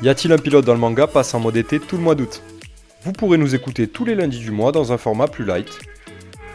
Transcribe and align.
Y 0.00 0.08
a-t-il 0.08 0.32
un 0.32 0.38
pilote 0.38 0.64
dans 0.64 0.74
le 0.74 0.78
manga 0.78 1.08
passe 1.08 1.34
en 1.34 1.40
mode 1.40 1.56
été 1.56 1.80
tout 1.80 1.96
le 1.96 2.02
mois 2.02 2.14
d'août 2.14 2.40
Vous 3.02 3.12
pourrez 3.12 3.36
nous 3.36 3.56
écouter 3.56 3.88
tous 3.88 4.04
les 4.04 4.14
lundis 4.14 4.38
du 4.38 4.52
mois 4.52 4.70
dans 4.70 4.92
un 4.92 4.96
format 4.96 5.26
plus 5.26 5.44
light. 5.44 5.76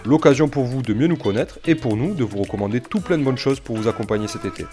L'occasion 0.05 0.47
pour 0.47 0.63
vous 0.63 0.81
de 0.81 0.93
mieux 0.93 1.07
nous 1.07 1.17
connaître 1.17 1.59
et 1.65 1.75
pour 1.75 1.97
nous 1.97 2.13
de 2.13 2.23
vous 2.23 2.41
recommander 2.41 2.79
tout 2.79 3.01
plein 3.01 3.17
de 3.17 3.23
bonnes 3.23 3.37
choses 3.37 3.59
pour 3.59 3.75
vous 3.75 3.89
accompagner 3.89 4.29
cet 4.29 4.45
été. 4.45 4.65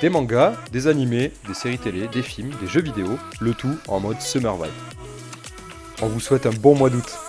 Des 0.00 0.08
mangas, 0.08 0.54
des 0.72 0.88
animés, 0.88 1.30
des 1.46 1.54
séries 1.54 1.78
télé, 1.78 2.08
des 2.08 2.22
films, 2.22 2.50
des 2.60 2.66
jeux 2.66 2.82
vidéo, 2.82 3.16
le 3.40 3.54
tout 3.54 3.76
en 3.86 4.00
mode 4.00 4.20
Summer 4.20 4.56
Vibe. 4.56 4.72
On 6.02 6.08
vous 6.08 6.20
souhaite 6.20 6.46
un 6.46 6.52
bon 6.52 6.74
mois 6.74 6.90
d'août. 6.90 7.23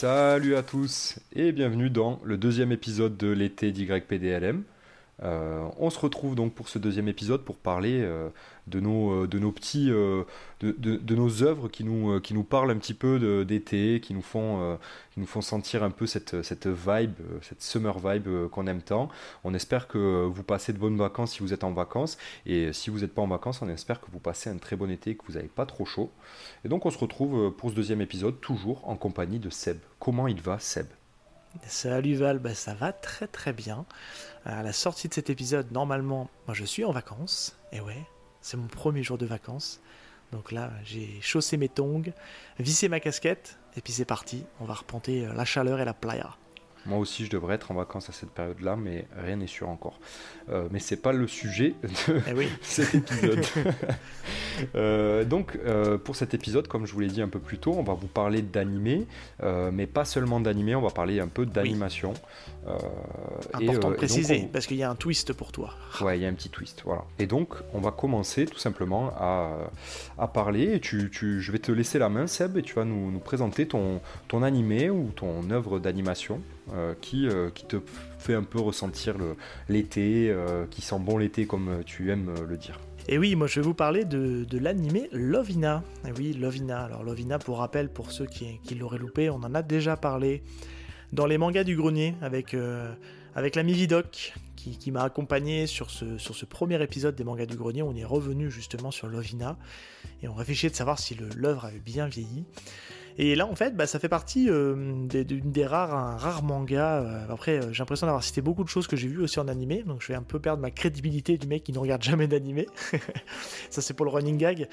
Salut 0.00 0.56
à 0.56 0.62
tous 0.62 1.18
et 1.36 1.52
bienvenue 1.52 1.90
dans 1.90 2.20
le 2.24 2.38
deuxième 2.38 2.72
épisode 2.72 3.18
de 3.18 3.28
l'été 3.28 3.70
d'YPDLM. 3.70 4.62
Euh, 5.22 5.68
on 5.78 5.90
se 5.90 5.98
retrouve 5.98 6.34
donc 6.34 6.54
pour 6.54 6.68
ce 6.68 6.78
deuxième 6.78 7.08
épisode 7.08 7.42
pour 7.42 7.56
parler 7.56 8.00
euh, 8.02 8.30
de, 8.66 8.80
nos, 8.80 9.24
euh, 9.24 9.26
de 9.26 9.38
nos 9.38 9.52
petits, 9.52 9.88
de, 9.88 11.14
nos 11.14 11.42
œuvres 11.42 11.68
qui 11.68 11.84
nous, 11.84 12.20
qui 12.20 12.34
nous 12.34 12.42
parlent 12.42 12.70
un 12.70 12.78
petit 12.78 12.94
peu 12.94 13.44
d'été, 13.44 14.00
qui 14.00 14.14
nous 14.14 14.22
font, 14.22 14.78
qui 15.12 15.20
nous 15.20 15.26
font 15.26 15.40
sentir 15.40 15.82
un 15.82 15.90
peu 15.90 16.06
cette, 16.06 16.42
cette 16.42 16.66
vibe, 16.66 17.18
cette 17.42 17.62
summer 17.62 17.98
vibe 17.98 18.48
qu'on 18.50 18.66
aime 18.66 18.82
tant. 18.82 19.08
On 19.44 19.54
espère 19.54 19.88
que 19.88 20.24
vous 20.24 20.42
passez 20.42 20.72
de 20.72 20.78
bonnes 20.78 20.96
vacances 20.96 21.32
si 21.32 21.40
vous 21.40 21.52
êtes 21.52 21.64
en 21.64 21.72
vacances 21.72 22.18
et 22.46 22.72
si 22.72 22.90
vous 22.90 23.00
n'êtes 23.00 23.14
pas 23.14 23.22
en 23.22 23.28
vacances, 23.28 23.62
on 23.62 23.68
espère 23.68 24.00
que 24.00 24.10
vous 24.10 24.20
passez 24.20 24.50
un 24.50 24.58
très 24.58 24.76
bon 24.76 24.90
été, 24.90 25.16
que 25.16 25.24
vous 25.26 25.34
n'avez 25.34 25.48
pas 25.48 25.66
trop 25.66 25.84
chaud. 25.84 26.10
Et 26.64 26.68
donc 26.68 26.86
on 26.86 26.90
se 26.90 26.98
retrouve 26.98 27.52
pour 27.52 27.70
ce 27.70 27.74
deuxième 27.74 28.00
épisode 28.00 28.40
toujours 28.40 28.88
en 28.88 28.96
compagnie 28.96 29.38
de 29.38 29.50
Seb. 29.50 29.78
Comment 29.98 30.28
il 30.28 30.40
va 30.40 30.58
Seb? 30.58 30.86
Salut 31.66 32.14
Val, 32.14 32.38
bah, 32.38 32.54
ça 32.54 32.74
va 32.74 32.92
très 32.92 33.26
très 33.26 33.52
bien. 33.52 33.84
À 34.44 34.62
la 34.62 34.72
sortie 34.72 35.08
de 35.08 35.14
cet 35.14 35.30
épisode, 35.30 35.70
normalement, 35.72 36.30
moi 36.46 36.54
je 36.54 36.64
suis 36.64 36.84
en 36.84 36.92
vacances. 36.92 37.56
Et 37.72 37.80
ouais, 37.80 38.04
c'est 38.40 38.56
mon 38.56 38.68
premier 38.68 39.02
jour 39.02 39.18
de 39.18 39.26
vacances. 39.26 39.80
Donc 40.32 40.52
là, 40.52 40.70
j'ai 40.84 41.18
chaussé 41.20 41.56
mes 41.56 41.68
tongs, 41.68 42.12
vissé 42.58 42.88
ma 42.88 43.00
casquette, 43.00 43.58
et 43.76 43.80
puis 43.80 43.92
c'est 43.92 44.04
parti. 44.04 44.44
On 44.60 44.64
va 44.64 44.74
repenter 44.74 45.26
la 45.26 45.44
chaleur 45.44 45.80
et 45.80 45.84
la 45.84 45.94
playa. 45.94 46.36
Moi 46.86 46.98
aussi, 46.98 47.26
je 47.26 47.30
devrais 47.30 47.56
être 47.56 47.70
en 47.70 47.74
vacances 47.74 48.08
à 48.08 48.12
cette 48.12 48.30
période-là, 48.30 48.76
mais 48.76 49.06
rien 49.16 49.36
n'est 49.36 49.46
sûr 49.46 49.68
encore. 49.68 50.00
Euh, 50.48 50.68
mais 50.70 50.78
c'est 50.78 50.96
pas 50.96 51.12
le 51.12 51.26
sujet 51.26 51.74
de 51.82 52.20
eh 52.28 52.48
cet 52.62 52.94
épisode. 52.94 53.44
Euh, 54.74 55.24
donc, 55.24 55.58
euh, 55.64 55.98
pour 55.98 56.16
cet 56.16 56.34
épisode, 56.34 56.68
comme 56.68 56.86
je 56.86 56.92
vous 56.92 57.00
l'ai 57.00 57.08
dit 57.08 57.22
un 57.22 57.28
peu 57.28 57.38
plus 57.38 57.58
tôt, 57.58 57.74
on 57.76 57.82
va 57.82 57.94
vous 57.94 58.06
parler 58.06 58.42
d'animé, 58.42 59.06
euh, 59.42 59.70
mais 59.72 59.86
pas 59.86 60.04
seulement 60.04 60.40
d'animé, 60.40 60.74
on 60.74 60.82
va 60.82 60.90
parler 60.90 61.20
un 61.20 61.28
peu 61.28 61.46
d'animation. 61.46 62.12
Important 63.54 63.90
de 63.90 63.94
préciser, 63.94 64.48
parce 64.52 64.66
qu'il 64.66 64.76
y 64.76 64.82
a 64.82 64.90
un 64.90 64.94
twist 64.94 65.32
pour 65.32 65.52
toi. 65.52 65.74
Ouais, 66.00 66.18
il 66.18 66.22
y 66.22 66.26
a 66.26 66.28
un 66.28 66.34
petit 66.34 66.48
twist, 66.48 66.82
voilà. 66.84 67.04
Et 67.18 67.26
donc, 67.26 67.54
on 67.74 67.80
va 67.80 67.90
commencer 67.90 68.46
tout 68.46 68.58
simplement 68.58 69.12
à, 69.18 69.70
à 70.18 70.28
parler. 70.28 70.74
Et 70.74 70.80
tu, 70.80 71.10
tu, 71.10 71.40
je 71.40 71.52
vais 71.52 71.58
te 71.58 71.72
laisser 71.72 71.98
la 71.98 72.08
main, 72.08 72.26
Seb, 72.26 72.56
et 72.56 72.62
tu 72.62 72.74
vas 72.74 72.84
nous, 72.84 73.10
nous 73.10 73.18
présenter 73.18 73.66
ton, 73.66 74.00
ton 74.28 74.42
animé 74.42 74.88
ou 74.88 75.10
ton 75.14 75.50
œuvre 75.50 75.78
d'animation. 75.78 76.40
Euh, 76.72 76.94
qui, 77.00 77.26
euh, 77.26 77.50
qui 77.50 77.64
te 77.64 77.78
fait 78.18 78.34
un 78.34 78.44
peu 78.44 78.60
ressentir 78.60 79.16
l'été, 79.68 80.30
euh, 80.30 80.66
qui 80.70 80.82
sent 80.82 81.00
bon 81.00 81.18
l'été 81.18 81.44
comme 81.44 81.82
tu 81.84 82.12
aimes 82.12 82.32
le 82.48 82.56
dire. 82.56 82.78
Et 83.08 83.18
oui, 83.18 83.34
moi 83.34 83.48
je 83.48 83.58
vais 83.58 83.66
vous 83.66 83.74
parler 83.74 84.04
de, 84.04 84.44
de 84.44 84.58
l'animé 84.58 85.08
Lovina. 85.10 85.82
Oui, 86.16 86.32
Lovina. 86.32 86.82
Alors 86.84 87.02
Lovina, 87.02 87.40
pour 87.40 87.58
rappel, 87.58 87.88
pour 87.88 88.12
ceux 88.12 88.26
qui, 88.26 88.74
l'auraient 88.76 88.98
loupé, 88.98 89.30
on 89.30 89.36
en 89.36 89.52
a 89.54 89.62
déjà 89.62 89.96
parlé 89.96 90.44
dans 91.12 91.26
les 91.26 91.38
mangas 91.38 91.64
du 91.64 91.74
grenier 91.74 92.14
avec, 92.22 92.54
avec 93.34 93.56
l'ami 93.56 93.72
Vidoc 93.72 94.34
qui, 94.54 94.78
qui 94.78 94.92
m'a 94.92 95.02
accompagné 95.02 95.66
sur 95.66 95.90
ce, 95.90 96.18
sur 96.18 96.36
ce 96.36 96.44
premier 96.44 96.80
épisode 96.82 97.16
des 97.16 97.24
mangas 97.24 97.46
du 97.46 97.56
grenier. 97.56 97.82
On 97.82 97.96
est 97.96 98.04
revenu 98.04 98.48
justement 98.48 98.92
sur 98.92 99.08
Lovina 99.08 99.56
et 100.22 100.28
on 100.28 100.34
réfléchit 100.34 100.70
de 100.70 100.76
savoir 100.76 101.00
si 101.00 101.16
l'œuvre 101.36 101.64
avait 101.64 101.80
bien 101.80 102.06
vieilli. 102.06 102.44
Et 103.22 103.34
là, 103.34 103.46
en 103.46 103.54
fait, 103.54 103.76
bah, 103.76 103.86
ça 103.86 103.98
fait 103.98 104.08
partie 104.08 104.48
euh, 104.48 105.06
d'une 105.06 105.52
des, 105.52 105.66
rares, 105.66 105.94
un 105.94 106.16
rare 106.16 106.42
manga. 106.42 107.02
Euh, 107.02 107.26
après, 107.28 107.58
euh, 107.58 107.70
j'ai 107.70 107.80
l'impression 107.80 108.06
d'avoir 108.06 108.24
cité 108.24 108.40
beaucoup 108.40 108.64
de 108.64 108.68
choses 108.70 108.86
que 108.86 108.96
j'ai 108.96 109.08
vues 109.08 109.20
aussi 109.20 109.38
en 109.38 109.46
animé, 109.46 109.82
donc 109.82 110.00
je 110.00 110.08
vais 110.08 110.14
un 110.14 110.22
peu 110.22 110.38
perdre 110.38 110.62
ma 110.62 110.70
crédibilité 110.70 111.36
du 111.36 111.46
mec 111.46 111.62
qui 111.62 111.72
ne 111.74 111.78
regarde 111.78 112.02
jamais 112.02 112.28
d'animé. 112.28 112.66
ça, 113.68 113.82
c'est 113.82 113.92
pour 113.92 114.06
le 114.06 114.10
running 114.10 114.38
gag. 114.38 114.68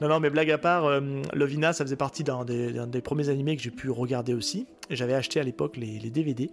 Non, 0.00 0.06
non, 0.06 0.20
mais 0.20 0.30
blague 0.30 0.52
à 0.52 0.58
part, 0.58 1.00
Lovina, 1.32 1.72
ça 1.72 1.84
faisait 1.84 1.96
partie 1.96 2.22
d'un 2.22 2.44
des, 2.44 3.00
premiers 3.02 3.30
animés 3.30 3.56
que 3.56 3.62
j'ai 3.62 3.72
pu 3.72 3.90
regarder 3.90 4.32
aussi. 4.32 4.68
J'avais 4.90 5.14
acheté 5.14 5.40
à 5.40 5.42
l'époque 5.42 5.76
les, 5.76 5.98
DVD. 5.98 6.52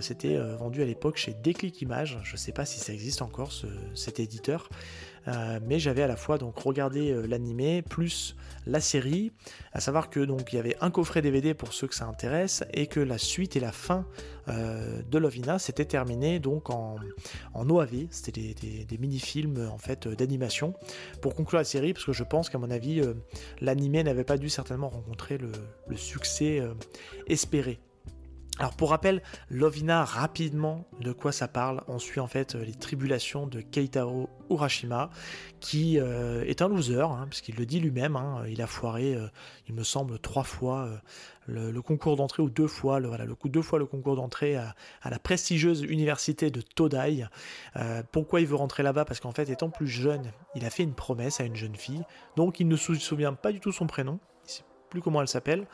C'était 0.00 0.38
vendu 0.56 0.80
à 0.80 0.84
l'époque 0.84 1.16
chez 1.16 1.34
Déclic 1.42 1.82
Images. 1.82 2.20
Je 2.22 2.34
ne 2.34 2.38
sais 2.38 2.52
pas 2.52 2.64
si 2.64 2.78
ça 2.78 2.92
existe 2.92 3.22
encore, 3.22 3.50
cet 3.96 4.20
éditeur. 4.20 4.68
Euh, 5.28 5.60
mais 5.66 5.78
j'avais 5.78 6.02
à 6.02 6.06
la 6.06 6.16
fois 6.16 6.38
donc 6.38 6.58
regardé 6.58 7.10
euh, 7.10 7.26
l'animé 7.26 7.82
plus 7.82 8.36
la 8.66 8.80
série, 8.80 9.32
à 9.72 9.80
savoir 9.80 10.10
que 10.10 10.20
donc 10.20 10.52
il 10.52 10.56
y 10.56 10.58
avait 10.58 10.76
un 10.80 10.90
coffret 10.90 11.22
DVD 11.22 11.54
pour 11.54 11.72
ceux 11.72 11.86
que 11.86 11.94
ça 11.94 12.06
intéresse 12.06 12.64
et 12.72 12.86
que 12.86 13.00
la 13.00 13.18
suite 13.18 13.56
et 13.56 13.60
la 13.60 13.72
fin 13.72 14.06
euh, 14.48 15.02
de 15.02 15.18
Lovina 15.18 15.58
s'était 15.58 15.84
terminé 15.84 16.40
donc 16.40 16.70
en, 16.70 16.96
en 17.54 17.68
OAV, 17.68 18.06
c'était 18.10 18.54
des, 18.54 18.98
mini-films 18.98 19.68
en 19.70 19.78
fait 19.78 20.08
d'animation 20.08 20.74
pour 21.22 21.34
conclure 21.34 21.58
la 21.58 21.64
série 21.64 21.92
parce 21.92 22.04
que 22.04 22.12
je 22.12 22.24
pense 22.24 22.50
qu'à 22.50 22.58
mon 22.58 22.70
avis 22.70 23.02
l'animé 23.60 24.02
n'avait 24.02 24.24
pas 24.24 24.36
dû 24.36 24.50
certainement 24.50 24.90
rencontrer 24.90 25.38
le 25.38 25.96
succès 25.96 26.62
espéré. 27.26 27.80
Alors 28.60 28.74
pour 28.74 28.90
rappel, 28.90 29.22
Lovina, 29.48 30.04
rapidement, 30.04 30.84
de 31.00 31.12
quoi 31.12 31.32
ça 31.32 31.48
parle? 31.48 31.82
On 31.88 31.98
suit 31.98 32.20
en 32.20 32.26
fait 32.26 32.54
euh, 32.54 32.62
les 32.62 32.74
tribulations 32.74 33.46
de 33.46 33.62
Keitaro 33.62 34.28
Urashima, 34.50 35.08
qui 35.60 35.98
euh, 35.98 36.44
est 36.44 36.60
un 36.60 36.68
loser, 36.68 37.00
hein, 37.00 37.26
puisqu'il 37.30 37.56
le 37.56 37.64
dit 37.64 37.80
lui-même, 37.80 38.16
hein, 38.16 38.44
il 38.50 38.60
a 38.60 38.66
foiré, 38.66 39.14
euh, 39.14 39.28
il 39.66 39.74
me 39.74 39.82
semble, 39.82 40.18
trois 40.18 40.44
fois 40.44 40.90
le, 41.46 41.80
concours 41.80 42.16
d'entrée, 42.16 42.42
ou 42.42 42.50
deux 42.50 42.66
fois, 42.66 43.00
le, 43.00 43.08
deux 43.46 43.62
fois 43.62 43.78
le 43.78 43.86
concours 43.86 44.16
d'entrée 44.16 44.56
à, 44.56 44.74
la 45.08 45.18
prestigieuse 45.18 45.80
université 45.80 46.50
de 46.50 46.60
Todai. 46.60 47.24
pourquoi 48.12 48.42
il 48.42 48.46
veut 48.46 48.56
rentrer 48.56 48.82
là-bas? 48.82 49.06
Parce 49.06 49.20
qu'en 49.20 49.32
fait, 49.32 49.48
étant 49.48 49.70
plus 49.70 49.88
jeune, 49.88 50.32
il 50.54 50.66
a 50.66 50.70
fait 50.70 50.82
une 50.82 50.94
promesse 50.94 51.40
à 51.40 51.44
une 51.44 51.56
jeune 51.56 51.76
fille, 51.76 52.02
donc 52.36 52.60
il 52.60 52.68
ne 52.68 52.76
se 52.76 52.92
souvient 52.92 53.32
pas 53.32 53.52
du 53.52 53.60
tout 53.60 53.72
son 53.72 53.86
prénom, 53.86 54.20
il 54.42 54.48
ne 54.48 54.50
sait 54.50 54.64
plus 54.90 55.00
comment 55.00 55.22
elle 55.22 55.28
s'appelle. 55.28 55.66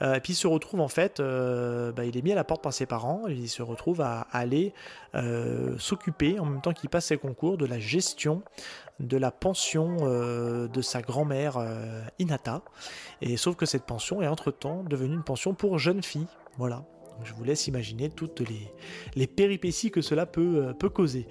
Euh, 0.00 0.14
et 0.14 0.20
puis 0.20 0.32
il 0.32 0.36
se 0.36 0.46
retrouve 0.46 0.80
en 0.80 0.88
fait, 0.88 1.20
euh, 1.20 1.92
bah, 1.92 2.04
il 2.04 2.16
est 2.16 2.22
mis 2.22 2.32
à 2.32 2.34
la 2.34 2.44
porte 2.44 2.62
par 2.62 2.72
ses 2.72 2.86
parents, 2.86 3.22
il 3.28 3.48
se 3.48 3.62
retrouve 3.62 4.00
à, 4.00 4.26
aller 4.32 4.72
euh, 5.14 5.76
s'occuper, 5.78 6.38
en 6.38 6.44
même 6.44 6.60
temps 6.60 6.72
qu'il 6.72 6.88
passe 6.88 7.06
ses 7.06 7.18
concours, 7.18 7.56
de 7.56 7.66
la 7.66 7.78
gestion 7.78 8.42
de 9.00 9.16
la 9.16 9.30
pension 9.30 9.98
de 10.66 10.82
sa 10.82 11.02
grand-mère 11.02 11.64
Inata. 12.18 12.62
Et 13.20 13.36
sauf 13.36 13.54
que 13.54 13.64
cette 13.64 13.84
pension 13.84 14.22
est 14.22 14.26
entre-temps 14.26 14.82
devenue 14.82 15.14
une 15.14 15.22
pension 15.22 15.54
pour 15.54 15.78
jeunes 15.78 16.02
filles. 16.02 16.26
Voilà, 16.56 16.82
je 17.24 17.32
vous 17.34 17.44
laisse 17.44 17.66
imaginer 17.66 18.10
toutes 18.10 18.42
les, 19.16 19.26
péripéties 19.26 19.90
que 19.90 20.00
cela 20.00 20.26
peut, 20.26 20.66
euh, 20.66 20.72
peut, 20.72 20.88
causer. 20.88 21.26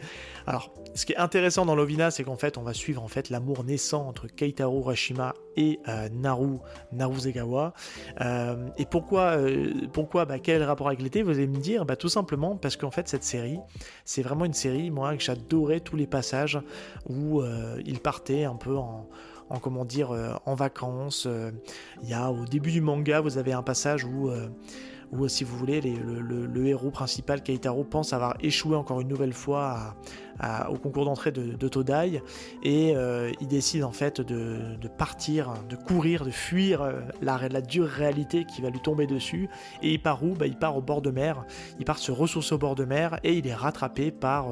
Alors, 0.46 0.74
ce 0.94 1.06
qui 1.06 1.14
est 1.14 1.18
intéressant 1.18 1.66
dans 1.66 1.75
Lovina, 1.75 2.12
c'est 2.12 2.24
qu'en 2.24 2.36
fait, 2.36 2.58
on 2.58 2.64
va 2.64 2.74
suivre 2.74 3.02
en 3.03 3.08
fait 3.08 3.30
l'amour 3.30 3.64
naissant 3.64 4.08
entre 4.08 4.28
Keitaro 4.28 4.81
Rashima 4.81 5.34
et 5.56 5.80
euh, 5.88 6.09
Naru 6.09 6.58
Naruzegawa. 6.92 7.74
Euh, 8.22 8.68
et 8.78 8.86
pourquoi, 8.86 9.38
pourquoi 9.94 10.25
bah, 10.25 10.40
quel 10.40 10.64
rapport 10.64 10.88
avec 10.88 11.02
l'été 11.02 11.24
Vous 11.24 11.31
allez 11.31 11.48
me 11.48 11.59
dire, 11.59 11.86
bah, 11.86 11.96
tout 11.96 12.09
simplement 12.09 12.56
parce 12.56 12.78
qu'en 12.78 12.92
fait, 12.92 13.07
cette 13.07 13.24
série, 13.24 13.60
c'est 14.06 14.22
vraiment 14.22 14.45
une 14.45 14.54
série, 14.54 14.92
moi, 14.92 15.16
que 15.16 15.24
j'adorais 15.24 15.80
tous 15.80 15.95
les 15.95 16.07
passages 16.07 16.60
où 17.07 17.42
il 17.86 18.00
partait 18.00 18.44
un 18.44 18.56
peu 18.56 18.78
en 18.78 19.07
en 19.50 19.60
comment 19.60 19.86
dire 19.86 20.12
en 20.45 20.56
vacances. 20.56 21.25
Il 22.04 22.10
y 22.10 22.13
a 22.13 22.30
au 22.31 22.44
début 22.44 22.72
du 22.72 22.81
manga, 22.81 23.22
vous 23.22 23.38
avez 23.38 23.54
un 23.54 23.63
passage 23.63 24.04
où 24.04 24.30
ou 25.12 25.27
si 25.27 25.44
vous 25.44 25.57
voulez, 25.57 25.81
le, 25.81 26.65
héros 26.68 26.92
principal, 26.92 27.42
Keitaro, 27.42 27.83
pense 27.83 28.13
avoir 28.13 28.36
échoué 28.42 28.75
encore 28.75 29.01
une 29.01 29.07
nouvelle 29.07 29.33
fois 29.33 29.95
au 30.69 30.75
concours 30.75 31.06
d'entrée 31.06 31.31
de, 31.31 31.54
de, 31.54 31.68
Todai 31.68 32.22
et 32.63 32.94
il 33.42 33.48
décide 33.48 33.84
en 33.84 33.92
fait 33.92 34.22
de, 34.22 34.88
partir, 34.98 35.54
de 35.69 35.75
courir, 35.75 36.25
de 36.25 36.31
fuir 36.31 36.88
la, 37.22 37.48
la, 37.50 37.62
dure 37.62 37.88
réalité 37.88 38.45
qui 38.45 38.62
va 38.62 38.69
lui 38.69 38.80
tomber 38.80 39.07
dessus. 39.07 39.50
Et 39.81 39.94
il 39.94 40.01
part 40.01 40.24
où? 40.24 40.34
Bah, 40.34 40.48
Il 40.48 40.57
part 40.57 40.78
au 40.78 40.81
bord 40.81 41.01
de 41.01 41.12
mer, 41.12 41.45
il 41.80 41.86
part 41.86 41.98
se 41.98 42.12
ressourcer 42.12 42.56
au 42.56 42.57
bord 42.57 42.75
de 42.75 42.86
mer 42.86 43.19
et 43.24 43.34
il 43.38 43.48
est 43.48 43.56
rattrapé 43.56 44.12
par, 44.12 44.50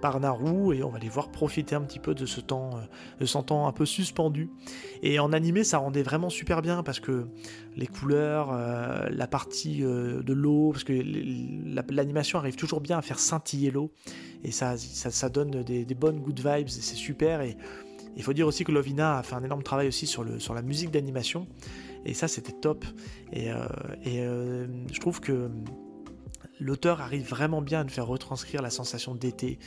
par 0.00 0.20
Naru 0.20 0.76
et 0.76 0.82
on 0.82 0.90
va 0.90 0.98
les 0.98 1.08
voir 1.08 1.30
profiter 1.30 1.74
un 1.74 1.82
petit 1.82 1.98
peu 1.98 2.14
de 2.14 2.26
ce 2.26 2.40
temps, 2.40 2.70
de 3.20 3.26
ce 3.26 3.38
temps 3.38 3.66
un 3.66 3.72
peu 3.72 3.86
suspendu. 3.86 4.50
Et 5.02 5.18
en 5.18 5.32
animé, 5.32 5.64
ça 5.64 5.78
rendait 5.78 6.02
vraiment 6.02 6.30
super 6.30 6.62
bien 6.62 6.82
parce 6.82 7.00
que 7.00 7.26
les 7.76 7.86
couleurs, 7.86 8.50
euh, 8.52 9.08
la 9.10 9.26
partie 9.26 9.84
euh, 9.84 10.22
de 10.22 10.32
l'eau, 10.32 10.70
parce 10.72 10.84
que 10.84 10.92
l'animation 11.92 12.38
arrive 12.38 12.56
toujours 12.56 12.80
bien 12.80 12.98
à 12.98 13.02
faire 13.02 13.18
scintiller 13.18 13.70
l'eau, 13.70 13.92
et 14.44 14.50
ça, 14.50 14.76
ça, 14.76 15.17
donne 15.28 15.62
des, 15.62 15.84
bonnes 15.94 16.20
good 16.20 16.38
vibes, 16.38 16.68
c'est 16.68 16.96
super. 16.96 17.40
Et 17.40 17.56
il 18.16 18.22
faut 18.22 18.32
dire 18.32 18.46
aussi 18.46 18.64
que 18.64 18.72
Lovina 18.72 19.18
a 19.18 19.22
fait 19.22 19.34
un 19.34 19.44
énorme 19.44 19.62
travail 19.62 19.88
aussi 19.88 20.06
sur, 20.06 20.24
le, 20.24 20.38
sur 20.38 20.54
la 20.54 20.62
musique 20.62 20.90
d'animation, 20.90 21.46
et 22.04 22.14
ça 22.14 22.28
c'était 22.28 22.52
top. 22.52 22.84
Et, 23.32 23.50
euh, 23.50 23.66
et 24.04 24.18
je 24.92 25.00
trouve 25.00 25.20
que 25.20 25.50
l'auteur 26.60 27.00
arrive 27.00 27.28
vraiment 27.28 27.62
bien 27.62 27.80
à 27.80 27.84
nous 27.84 27.90
faire 27.90 28.06
retranscrire 28.06 28.62
la 28.62 28.70
sensation 28.70 29.14
d'été, 29.14 29.58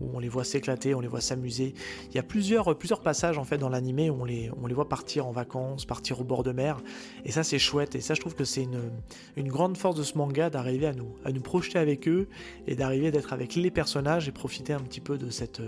où 0.00 0.10
on 0.14 0.18
les 0.18 0.28
voit 0.28 0.44
s'éclater, 0.44 0.94
on 0.94 1.00
les 1.00 1.08
voit 1.08 1.20
s'amuser. 1.20 1.74
Il 2.08 2.14
y 2.14 2.18
a 2.18 2.22
plusieurs, 2.22 2.76
plusieurs 2.76 3.00
passages 3.00 3.38
en 3.38 3.44
fait 3.44 3.58
dans 3.58 3.68
l'animé 3.68 4.10
où 4.10 4.22
on 4.22 4.24
les, 4.24 4.50
voit 4.74 4.88
partir 4.88 5.26
en 5.26 5.32
vacances, 5.32 5.84
partir 5.84 6.20
au 6.20 6.24
bord 6.24 6.42
de 6.42 6.52
mer, 6.52 6.80
et 7.24 7.32
ça 7.32 7.42
c'est 7.42 7.58
chouette, 7.58 7.94
et 7.94 8.00
ça 8.00 8.14
je 8.14 8.20
trouve 8.20 8.34
que 8.34 8.44
c'est 8.44 8.62
une, 8.62 8.90
une 9.36 9.48
grande 9.48 9.76
force 9.76 9.96
de 9.96 10.02
ce 10.02 10.16
manga 10.16 10.50
d'arriver 10.50 10.86
à 10.86 10.92
nous, 10.92 11.14
à 11.24 11.32
nous 11.32 11.42
projeter 11.42 11.78
avec 11.78 12.08
eux, 12.08 12.28
et 12.66 12.74
d'arriver 12.74 13.10
d'être 13.10 13.32
avec 13.32 13.54
les 13.54 13.70
personnages 13.70 14.28
et 14.28 14.32
profiter 14.32 14.72
un 14.72 14.80
petit 14.80 15.00
peu 15.00 15.18
de 15.18 15.30
cette 15.30 15.60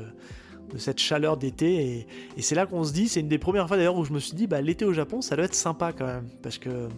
cette 0.79 1.01
chaleur 1.01 1.37
d'été. 1.37 1.75
Et, 1.75 2.07
et 2.37 2.43
c'est 2.43 2.55
là 2.55 2.67
qu'on 2.67 2.85
se 2.85 2.93
dit, 2.93 3.09
c'est 3.09 3.21
une 3.21 3.29
des 3.29 3.39
premières 3.39 3.69
fois 3.69 3.77
d'ailleurs 3.77 3.97
où 3.97 4.05
je 4.05 4.13
me 4.13 4.19
suis 4.19 4.35
dit, 4.35 4.47
bah, 4.47 4.61
l'été 4.61 4.85
au 4.85 4.93
Japon, 4.93 5.21
ça 5.21 5.37
doit 5.37 5.45
être 5.45 5.55
sympa 5.55 5.93
quand 5.93 6.07
même. 6.07 6.29
Parce 6.43 6.59
que 6.59 6.89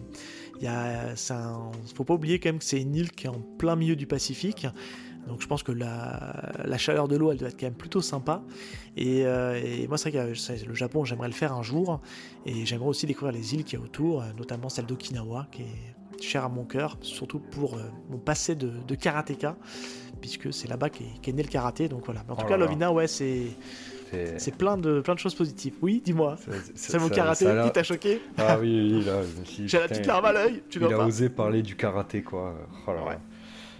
il 0.61 0.69
ne 0.69 1.93
faut 1.95 2.03
pas 2.03 2.13
oublier 2.13 2.39
quand 2.39 2.49
même 2.49 2.59
que 2.59 2.65
c'est 2.65 2.81
une 2.81 2.95
île 2.95 3.11
qui 3.11 3.27
est 3.27 3.29
en 3.29 3.41
plein 3.57 3.75
milieu 3.75 3.95
du 3.95 4.07
Pacifique. 4.07 4.67
Donc 5.27 5.41
je 5.41 5.47
pense 5.47 5.63
que 5.63 5.71
la, 5.71 6.77
chaleur 6.77 7.07
de 7.07 7.15
l'eau, 7.15 7.31
elle 7.31 7.37
doit 7.37 7.49
être 7.49 7.59
quand 7.59 7.65
même 7.65 7.73
plutôt 7.73 8.01
sympa. 8.01 8.43
Et, 8.95 9.25
euh, 9.25 9.87
moi, 9.87 9.97
c'est 9.97 10.11
vrai 10.11 10.33
que 10.33 10.65
le 10.67 10.73
Japon, 10.75 11.03
j'aimerais 11.03 11.27
le 11.27 11.33
faire 11.33 11.53
un 11.53 11.63
jour. 11.63 12.01
Et 12.45 12.65
j'aimerais 12.65 12.87
aussi 12.87 13.05
découvrir 13.05 13.33
les 13.33 13.55
îles 13.55 13.63
qui 13.63 13.75
y 13.75 13.79
a 13.79 13.81
autour, 13.81 14.21
euh, 14.21 14.25
notamment 14.37 14.69
celle 14.69 14.85
d'Okinawa, 14.85 15.47
qui 15.51 15.63
est 15.63 16.21
chère 16.21 16.45
à 16.45 16.49
mon 16.49 16.63
cœur, 16.63 16.97
surtout 17.01 17.39
pour 17.39 17.75
euh, 17.75 17.81
mon 18.09 18.17
passé 18.17 18.55
de, 18.55 18.71
de 18.87 18.95
karatéka, 18.95 19.57
puisque 20.21 20.53
c'est 20.53 20.67
là-bas 20.67 20.89
qu'est 20.89 21.33
né 21.33 21.43
le 21.43 21.49
karaté. 21.49 21.89
Donc 21.89 22.05
voilà. 22.05 22.21
en 22.29 22.35
tout 22.35 22.43
oh 22.45 22.49
cas, 22.49 22.57
Lovina, 22.57 22.91
ouais, 22.91 23.07
c'est 23.07 23.47
c'est 24.37 24.55
plein 24.55 24.77
de, 24.77 25.01
plein 25.01 25.15
de 25.15 25.19
choses 25.19 25.35
positives. 25.35 25.73
Oui, 25.81 26.01
dis-moi. 26.03 26.37
C'est 26.75 26.99
mon 26.99 27.09
karaté 27.09 27.45
qui 27.63 27.71
t'a 27.71 27.83
choqué 27.83 28.21
Ah 28.37 28.57
oui, 28.59 28.93
oui, 28.93 29.03
là, 29.03 29.21
J'ai 29.65 29.79
la 29.79 29.87
petite 29.87 30.05
larme 30.05 30.25
à 30.25 30.33
l'œil, 30.33 30.61
tu 30.69 30.79
Il 30.79 30.93
a 30.93 31.05
osé 31.05 31.29
parler 31.29 31.61
du 31.61 31.75
karaté, 31.75 32.21
quoi. 32.21 32.53
Oh 32.87 32.91
ouais. 32.91 33.17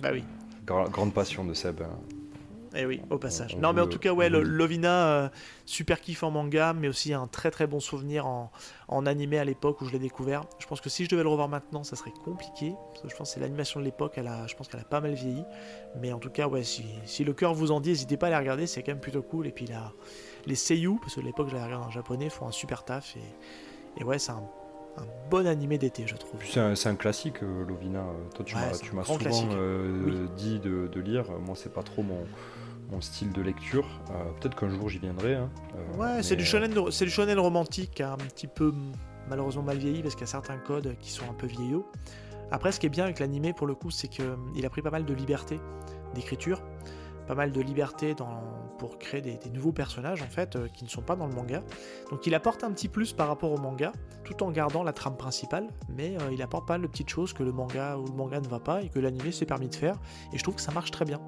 Bah 0.01 0.09
oui. 0.11 0.23
grande 0.65 1.13
passion 1.13 1.45
de 1.45 1.53
Seb. 1.53 1.81
Hein. 1.81 2.14
Eh 2.75 2.85
oui, 2.85 3.01
au 3.09 3.17
passage. 3.17 3.55
non, 3.57 3.73
mais 3.73 3.81
en 3.81 3.87
tout 3.87 3.99
cas, 3.99 4.11
ouais, 4.11 4.29
Lovina, 4.29 5.07
euh, 5.07 5.29
super 5.65 6.01
kiff 6.01 6.23
en 6.23 6.31
manga, 6.31 6.73
mais 6.73 6.87
aussi 6.87 7.13
un 7.13 7.27
très 7.27 7.51
très 7.51 7.67
bon 7.67 7.79
souvenir 7.79 8.27
en, 8.27 8.51
en 8.87 9.05
animé 9.05 9.39
à 9.39 9.45
l'époque 9.45 9.81
où 9.81 9.85
je 9.85 9.91
l'ai 9.91 9.99
découvert. 9.99 10.43
Je 10.59 10.67
pense 10.67 10.81
que 10.81 10.89
si 10.89 11.05
je 11.05 11.09
devais 11.09 11.23
le 11.23 11.29
revoir 11.29 11.47
maintenant, 11.47 11.83
ça 11.83 11.95
serait 11.95 12.13
compliqué, 12.23 12.73
parce 12.89 13.03
que 13.03 13.09
je 13.09 13.15
pense 13.15 13.29
que 13.29 13.33
c'est 13.35 13.39
l'animation 13.39 13.79
de 13.79 13.85
l'époque, 13.85 14.13
elle 14.17 14.27
a, 14.27 14.45
je 14.47 14.55
pense 14.55 14.67
qu'elle 14.67 14.81
a 14.81 14.85
pas 14.85 15.01
mal 15.01 15.13
vieilli. 15.13 15.43
Mais 16.01 16.11
en 16.11 16.19
tout 16.19 16.29
cas, 16.29 16.47
ouais, 16.47 16.63
si, 16.63 16.85
si 17.05 17.23
le 17.23 17.33
cœur 17.33 17.53
vous 17.53 17.71
en 17.71 17.79
dit, 17.79 17.89
n'hésitez 17.89 18.17
pas 18.17 18.27
à 18.27 18.31
les 18.31 18.37
regarder, 18.37 18.67
c'est 18.67 18.83
quand 18.83 18.91
même 18.91 19.01
plutôt 19.01 19.21
cool. 19.21 19.47
Et 19.47 19.51
puis 19.51 19.67
là, 19.67 19.93
les 20.45 20.55
seiyuu, 20.55 20.99
parce 20.99 21.15
que 21.15 21.21
l'époque 21.21 21.47
je 21.49 21.53
l'avais 21.53 21.65
regardé 21.65 21.87
en 21.87 21.91
japonais, 21.91 22.29
font 22.29 22.47
un 22.47 22.51
super 22.51 22.83
taf. 22.83 23.15
Et, 23.15 24.01
et 24.01 24.03
ouais, 24.03 24.19
c'est 24.19 24.31
un 24.31 24.43
un 24.97 25.05
bon 25.29 25.47
animé 25.47 25.77
d'été, 25.77 26.03
je 26.07 26.15
trouve. 26.15 26.39
C'est 26.45 26.87
un, 26.87 26.95
classique, 26.95 27.43
euh, 27.43 27.65
Lovina. 27.65 28.05
Toi, 28.33 28.45
tu 28.45 28.55
m'as 28.55 29.03
souvent 29.03 29.49
euh, 29.53 30.27
dit 30.37 30.59
de, 30.59 30.87
de, 30.87 30.99
lire. 31.01 31.25
Moi, 31.45 31.55
c'est 31.55 31.73
pas 31.73 31.83
trop 31.83 32.03
mon, 32.03 32.25
mon 32.89 33.01
style 33.01 33.31
de 33.31 33.41
lecture. 33.41 33.85
Euh, 34.11 34.23
peut-être 34.39 34.55
qu'un 34.55 34.69
jour 34.69 34.89
j'y 34.89 34.99
viendrai. 34.99 35.35
Hein. 35.35 35.49
Euh, 35.75 35.97
ouais, 35.97 36.23
c'est 36.23 36.35
du, 36.35 36.45
shonen, 36.45 36.73
c'est 36.91 37.05
du 37.05 37.11
shonen 37.11 37.39
romantique, 37.39 38.01
un 38.01 38.17
petit 38.17 38.47
peu 38.47 38.73
malheureusement 39.29 39.63
mal 39.63 39.77
vieilli 39.77 40.01
parce 40.01 40.15
qu'il 40.15 40.21
y 40.21 40.29
a 40.29 40.31
certains 40.31 40.57
codes 40.57 40.95
qui 40.99 41.11
sont 41.11 41.25
un 41.29 41.33
peu 41.33 41.47
vieillots. 41.47 41.89
Après, 42.51 42.71
ce 42.71 42.79
qui 42.79 42.85
est 42.85 42.89
bien 42.89 43.05
avec 43.05 43.19
l'animé 43.19 43.53
pour 43.53 43.67
le 43.67 43.73
coup, 43.73 43.89
c'est 43.89 44.07
qu'il 44.07 44.25
euh, 44.25 44.65
a 44.65 44.69
pris 44.69 44.81
pas 44.81 44.91
mal 44.91 45.05
de 45.05 45.13
liberté 45.13 45.59
d'écriture, 46.13 46.61
pas 47.27 47.35
mal 47.35 47.51
de 47.51 47.59
liberté 47.59 48.13
dans, 48.13 48.43
pour 48.77 48.99
créer 48.99 49.21
des, 49.21 49.39
nouveaux 49.51 49.71
personnages 49.71 50.21
en 50.21 50.27
fait 50.27 50.57
qui 50.73 50.83
ne 50.83 50.89
sont 50.89 51.01
pas 51.01 51.15
dans 51.15 51.25
le 51.25 51.33
manga. 51.33 51.63
Donc 52.11 52.27
il 52.27 52.35
apporte 52.35 52.63
un 52.63 52.71
petit 52.71 52.87
plus 52.87 53.13
par 53.13 53.27
rapport 53.27 53.51
au 53.51 53.57
manga, 53.57 53.91
tout 54.23 54.43
en 54.43 54.51
gardant 54.51 54.83
la 54.83 54.93
trame 54.93 55.17
principale, 55.17 55.67
mais 55.89 56.15
il 56.31 56.41
apporte 56.41 56.67
pas 56.67 56.75
mal 56.75 56.83
de 56.83 56.87
petites 56.87 57.09
choses 57.09 57.33
que 57.33 57.43
le 57.43 57.51
manga 57.51 57.97
ou 57.97 58.05
le 58.05 58.13
manga 58.13 58.39
ne 58.39 58.47
va 58.47 58.59
pas 58.59 58.81
et 58.83 58.89
que 58.89 58.99
l'animé 58.99 59.31
s'est 59.31 59.47
permis 59.47 59.67
de 59.67 59.75
faire. 59.75 59.95
Et 60.31 60.37
je 60.37 60.43
trouve 60.43 60.55
que 60.55 60.61
ça 60.61 60.71
marche 60.71 60.91
très 60.91 61.03
bien. 61.03 61.19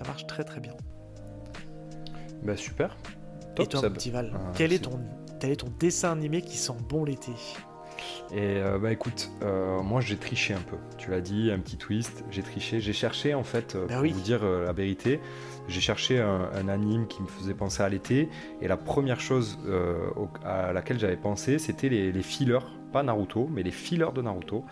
Ça 0.00 0.08
marche 0.08 0.26
très 0.26 0.44
très 0.44 0.60
bien. 0.60 0.72
Bah 2.42 2.56
super. 2.56 2.96
Top, 3.54 3.66
Et 3.66 3.68
toi, 3.68 3.90
petit 3.90 4.10
Val, 4.10 4.32
ah, 4.34 4.52
quel, 4.54 4.72
est 4.72 4.78
ton, 4.78 4.98
quel 5.38 5.50
est 5.50 5.56
ton 5.56 5.68
dessin 5.78 6.12
animé 6.12 6.40
qui 6.40 6.56
sent 6.56 6.72
bon 6.88 7.04
l'été? 7.04 7.32
Et 8.32 8.56
euh, 8.56 8.78
bah 8.78 8.92
écoute, 8.92 9.30
euh, 9.42 9.82
moi 9.82 10.00
j'ai 10.00 10.16
triché 10.16 10.54
un 10.54 10.60
peu. 10.60 10.76
Tu 10.96 11.10
l'as 11.10 11.20
dit, 11.20 11.50
un 11.50 11.58
petit 11.58 11.76
twist. 11.76 12.24
J'ai 12.30 12.42
triché. 12.42 12.80
J'ai 12.80 12.94
cherché 12.94 13.34
en 13.34 13.44
fait, 13.44 13.74
euh, 13.74 13.86
bah 13.86 13.96
pour 14.00 14.10
vous 14.10 14.20
dire 14.20 14.42
la 14.42 14.72
vérité, 14.72 15.20
j'ai 15.68 15.82
cherché 15.82 16.18
un, 16.18 16.68
anime 16.68 17.06
qui 17.06 17.20
me 17.20 17.26
faisait 17.26 17.52
penser 17.52 17.82
à 17.82 17.88
l'été. 17.90 18.30
Et 18.62 18.68
la 18.68 18.78
première 18.78 19.20
chose 19.20 19.58
à 20.46 20.72
laquelle 20.72 20.98
j'avais 20.98 21.18
pensé, 21.18 21.58
c'était 21.58 21.90
les, 21.90 22.10
les 22.10 22.22
fillers 22.22 22.64
pas 22.90 23.02
Naruto, 23.02 23.48
mais 23.50 23.62
les 23.62 23.70
fillers 23.70 24.12
de 24.14 24.22
Naruto. 24.22 24.64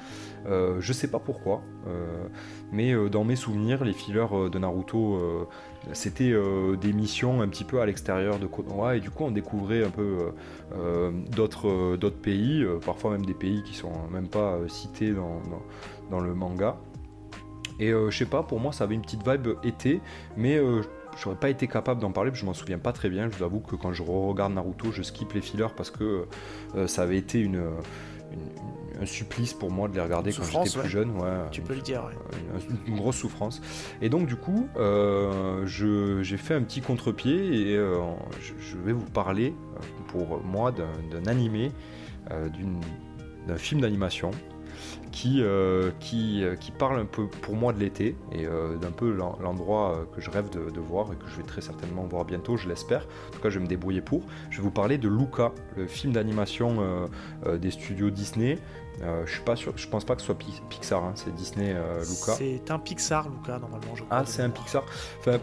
Euh, 0.47 0.81
je 0.81 0.93
sais 0.93 1.09
pas 1.09 1.19
pourquoi, 1.19 1.62
euh, 1.87 2.26
mais 2.73 2.93
euh, 2.93 3.09
dans 3.09 3.25
mes 3.25 3.37
souvenirs, 3.37 3.85
les 3.85 3.93
fillers 3.93 4.50
de 4.50 4.59
Naruto, 4.59 5.49
c'était 5.93 6.35
des 6.81 6.93
missions 6.93 7.41
un 7.41 7.49
petit 7.49 7.65
peu 7.65 7.81
à 7.81 7.87
l'extérieur 7.87 8.38
de 8.38 8.47
Konoha, 8.47 8.97
et 8.97 9.00
du 9.00 9.11
coup 9.11 9.25
on 9.25 9.31
découvrait 9.31 9.85
un 9.85 9.91
peu 9.91 10.32
d'autres 11.31 12.11
pays, 12.11 12.67
parfois 12.85 13.12
même 13.12 13.25
des 13.25 13.35
pays 13.35 13.62
qui 13.62 13.75
sont 13.75 13.93
même 14.12 14.29
pas 14.29 14.59
cités 14.69 15.12
dans, 15.12 15.41
dans, 16.11 16.20
le 16.20 16.35
manga. 16.35 16.76
Et 17.81 17.91
je 17.91 18.11
sais 18.17 18.26
pas, 18.26 18.43
pour 18.43 18.61
moi 18.61 18.73
ça 18.73 18.85
avait 18.85 18.97
une 18.97 19.03
petite 19.03 19.26
vibe 19.26 19.49
été, 19.62 20.00
mais 20.37 20.61
j'aurais 21.16 21.37
pas 21.37 21.50
été 21.50 21.66
capable 21.66 22.00
d'en 22.00 22.12
parler, 22.12 22.31
je 22.34 22.44
m'en 22.44 22.55
souviens 22.55 22.78
pas 22.78 22.93
très 22.93 23.08
bien. 23.08 23.28
Je 23.31 23.37
vous 23.37 23.44
avoue 23.44 23.60
que 23.60 23.76
quand 23.76 23.93
je 23.93 24.02
regarde 24.02 24.52
Naruto, 24.52 24.93
je 24.93 25.02
skip 25.02 25.32
les 25.32 25.40
fillers 25.40 25.75
parce 25.76 25.90
que 25.90 26.26
ça 26.87 27.02
avait 27.02 27.19
été 27.19 27.40
une, 27.40 27.62
un 29.00 29.06
supplice 29.06 29.55
pour 29.55 29.70
moi 29.70 29.88
de 29.88 29.94
les 29.94 30.00
regarder 30.00 30.32
quand 30.32 30.44
j'étais 30.44 30.78
plus 30.78 30.88
jeune. 30.88 31.10
Ouais, 31.19 31.49
tu 31.50 31.60
peux 31.60 31.75
le 31.75 31.81
dire. 31.81 32.10
Une, 32.87 32.96
grosse 32.96 33.16
souffrance. 33.16 33.60
Et 34.02 34.08
donc 34.08 34.26
du 34.26 34.37
coup, 34.37 34.69
euh, 34.76 35.64
j'ai 35.66 36.37
fait 36.37 36.55
un 36.55 36.62
petit 36.62 36.81
contre-pied 36.81 37.70
et 37.70 37.76
euh, 37.76 37.99
je, 38.40 38.76
vais 38.76 38.93
vous 38.93 39.06
parler 39.06 39.55
euh, 39.55 39.81
pour 40.08 40.43
moi 40.43 40.72
d'un 40.72 41.26
animé, 41.26 41.72
d'un 43.46 43.56
film 43.56 43.81
d'animation 43.81 44.31
qui, 45.12 45.42
euh, 45.42 45.90
qui, 46.00 46.44
euh, 46.44 46.54
qui, 46.54 46.70
parle 46.70 47.00
un 47.00 47.04
peu 47.04 47.26
pour 47.26 47.56
moi 47.56 47.72
de 47.72 47.80
l'été 47.80 48.16
et 48.32 48.46
euh, 48.46 48.76
d'un 48.76 48.90
peu 48.90 49.10
l'endroit 49.10 50.06
que 50.14 50.20
je 50.20 50.31
rêve 50.31 50.48
de, 50.50 50.81
voir 50.81 51.12
et 51.12 51.17
que 51.17 51.29
je 51.29 51.36
vais 51.36 51.43
très 51.43 51.60
certainement 51.60 52.05
voir 52.05 52.24
bientôt, 52.24 52.56
je 52.56 52.69
l'espère. 52.69 53.06
En 53.29 53.32
tout 53.32 53.41
cas, 53.41 53.50
je 53.50 53.58
vais 53.58 53.64
me 53.64 53.69
débrouiller 53.69 54.00
pour. 54.00 54.22
Je 54.50 54.58
vais 54.58 54.62
vous 54.62 54.70
parler 54.70 54.96
de 54.96 55.08
Luca, 55.08 55.53
le 55.76 55.86
film 55.86 56.12
d'animation 56.12 57.08
des 57.46 57.70
studios 57.70 58.10
Disney. 58.10 58.58
je 59.00 59.31
suis 59.31 59.43
pas 59.43 59.56
sûr, 59.56 59.72
je 59.76 59.88
pense 59.88 60.05
pas 60.05 60.14
que 60.14 60.20
ce 60.20 60.26
soit 60.26 60.38
Pixar, 60.69 61.03
hein, 61.05 61.12
c'est 61.17 61.34
Disney 61.34 61.74
Luca. 61.74 62.32
C'est 62.36 62.70
un 62.70 62.79
Pixar 62.79 63.29
Luca 63.29 63.58
normalement. 63.58 63.96
Je 63.96 64.05
crois, 64.05 64.19
ah, 64.19 64.24
c'est 64.24 64.43
un 64.43 64.50
Pixar. 64.50 64.84
Enfin, 65.20 65.38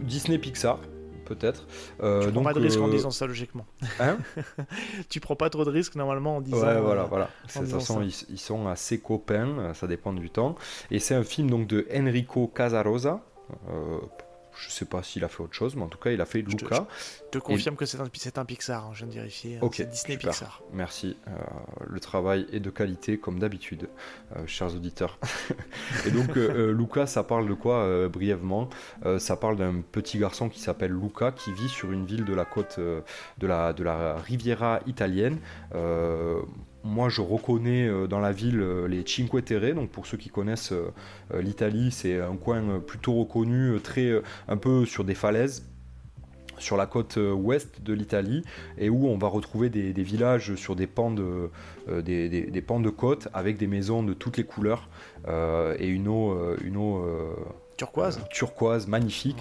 Disney 0.00 0.38
Pixar 0.38 0.78
peut-être. 1.24 1.66
Euh, 2.02 2.24
tu 2.26 2.32
prends 2.32 2.42
pas 2.42 2.52
de 2.52 2.60
risque 2.60 2.80
en 2.80 2.88
euh, 2.88 2.90
disant 2.90 3.10
ça 3.10 3.26
logiquement. 3.26 3.66
Hein 4.00 4.18
tu 5.08 5.20
prends 5.20 5.36
pas 5.36 5.50
trop 5.50 5.64
de 5.64 5.70
risques 5.70 5.96
normalement 5.96 6.36
en 6.36 6.40
disant. 6.40 6.58
Ouais, 6.58 6.80
voilà, 6.80 7.04
voilà. 7.04 7.30
De 7.46 7.60
toute 7.60 7.68
façon, 7.70 8.02
ils, 8.02 8.38
sont 8.38 8.68
assez 8.68 8.98
copains, 8.98 9.72
ça 9.74 9.86
dépend 9.86 10.12
du 10.12 10.30
temps. 10.30 10.54
Et 10.90 10.98
c'est 10.98 11.14
un 11.14 11.24
film 11.24 11.50
donc 11.50 11.66
de 11.66 11.86
Enrico 11.94 12.46
Casarosa. 12.46 13.24
Je 14.56 14.70
sais 14.70 14.84
pas 14.84 15.02
s'il 15.02 15.24
a 15.24 15.28
fait 15.28 15.42
autre 15.42 15.54
chose, 15.54 15.76
mais 15.76 15.82
en 15.82 15.88
tout 15.88 15.98
cas, 15.98 16.10
il 16.10 16.20
a 16.20 16.26
fait 16.26 16.42
Luca. 16.42 16.86
Je 17.26 17.30
te 17.30 17.38
confirme 17.38 17.76
que 17.76 17.86
c'est 17.86 18.00
un, 18.00 18.04
un, 18.40 18.44
Pixar, 18.44 18.86
hein, 18.86 18.90
je 18.92 18.98
viens 18.98 19.08
de 19.08 19.12
vérifier. 19.12 19.58
Hein. 19.60 19.68
c'est 19.72 19.88
Disney 19.88 20.16
Pixar. 20.16 20.62
Merci. 20.72 21.16
Euh, 21.28 21.32
le 21.86 22.00
travail 22.00 22.46
est 22.52 22.60
de 22.60 22.70
qualité, 22.70 23.18
comme 23.18 23.38
d'habitude, 23.38 23.88
euh, 24.36 24.46
chers 24.46 24.74
auditeurs. 24.74 25.18
et 26.06 26.10
donc, 26.10 26.36
euh, 26.36 26.72
Luca, 26.72 27.06
ça 27.06 27.22
parle 27.22 27.48
de 27.48 27.54
quoi, 27.54 28.08
brièvement? 28.08 28.68
Ça 29.18 29.36
parle 29.36 29.56
d'un 29.56 29.80
petit 29.80 30.18
garçon 30.18 30.48
qui 30.48 30.60
s'appelle 30.60 30.92
Luca, 30.92 31.32
qui 31.32 31.52
vit 31.52 31.68
sur 31.68 31.92
une 31.92 32.06
ville 32.06 32.24
de 32.24 32.34
la 32.34 32.44
côte 32.44 32.78
de 32.78 33.46
la, 33.46 33.72
de 33.72 33.82
la 33.82 34.16
Riviera 34.16 34.80
italienne 34.86 35.38
moi 36.84 37.08
je 37.08 37.20
reconnais 37.20 37.88
dans 38.08 38.20
la 38.20 38.32
ville 38.32 38.60
les 38.88 39.04
Cinque 39.06 39.44
Terre, 39.44 39.74
donc 39.74 39.90
pour 39.90 40.06
ceux 40.06 40.16
qui 40.16 40.28
connaissent 40.28 40.74
l'Italie, 41.32 41.90
c'est 41.90 42.20
un 42.20 42.36
coin 42.36 42.80
plutôt 42.80 43.14
reconnu, 43.14 43.80
très 43.82 44.12
un 44.48 44.56
peu 44.56 44.84
sur 44.86 45.04
des 45.04 45.14
falaises 45.14 45.64
sur 46.58 46.76
la 46.76 46.86
côte 46.86 47.16
ouest 47.16 47.82
de 47.82 47.92
l'Italie 47.92 48.42
et 48.78 48.88
où 48.88 49.08
on 49.08 49.18
va 49.18 49.28
retrouver 49.28 49.70
des, 49.70 49.92
villages 50.02 50.54
sur 50.54 50.76
des 50.76 50.86
pans 50.86 51.10
de, 51.10 51.50
des, 52.02 52.28
des, 52.28 52.62
pans 52.62 52.80
de 52.80 52.90
côte 52.90 53.28
avec 53.34 53.56
des 53.56 53.66
maisons 53.66 54.02
de 54.02 54.14
toutes 54.14 54.36
les 54.36 54.44
couleurs 54.44 54.88
et 55.28 55.86
une 55.86 56.08
eau, 56.08 56.36
une 56.62 56.76
eau 56.76 57.04
Turquoise. 57.76 58.18
Euh, 58.18 58.28
turquoise, 58.30 58.86
magnifique. 58.86 59.36